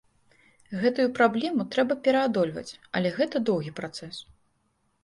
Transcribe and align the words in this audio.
Гэтую 0.83 1.05
праблему 1.19 1.67
трэба 1.75 1.99
пераадольваць, 2.09 2.67
але 2.99 3.13
гэта 3.21 3.45
доўгі 3.53 3.77
працэс. 3.83 4.15